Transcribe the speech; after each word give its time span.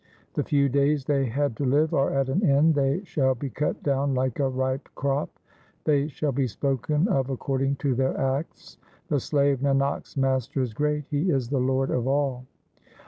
The 0.33 0.43
few 0.43 0.67
days 0.67 1.05
they 1.05 1.25
had 1.25 1.55
to 1.57 1.63
live 1.63 1.93
are 1.93 2.11
at 2.11 2.27
an 2.27 2.43
end; 2.43 2.73
they 2.73 3.03
shall 3.03 3.35
be 3.35 3.51
cut 3.51 3.83
down 3.83 4.15
like 4.15 4.39
a 4.39 4.49
ripe 4.49 4.89
crop. 4.95 5.29
They 5.83 6.07
shall 6.07 6.31
be 6.31 6.47
spoken 6.47 7.07
of 7.07 7.29
according 7.29 7.75
to 7.85 7.93
their 7.93 8.17
acts. 8.19 8.79
The 9.09 9.19
slave 9.19 9.59
Nanak's 9.59 10.17
Master 10.17 10.63
is 10.63 10.73
great; 10.73 11.03
He 11.11 11.29
is 11.29 11.49
the 11.49 11.59
Lord 11.59 11.91
of 11.91 12.07
all. 12.07 12.45